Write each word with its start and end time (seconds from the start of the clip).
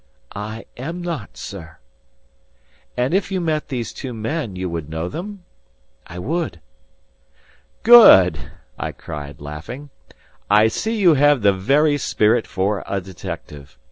"I 0.35 0.65
am 0.77 1.03
not, 1.03 1.37
sir." 1.37 1.77
"And 2.97 3.13
if 3.13 3.31
you 3.31 3.39
met 3.39 3.67
these 3.67 3.93
two 3.93 4.15
men, 4.15 4.55
you 4.55 4.67
would 4.67 4.89
know 4.89 5.07
them?" 5.07 5.43
"I 6.07 6.17
would." 6.17 6.59
"Good;" 7.83 8.49
I 8.79 8.93
cried, 8.93 9.39
laughing, 9.39 9.91
"I 10.49 10.69
see 10.69 10.95
you 10.99 11.13
have 11.13 11.43
the 11.43 11.53
very 11.53 11.99
spirit 11.99 12.47
for 12.47 12.83
a 12.87 12.99
detective. 12.99 13.77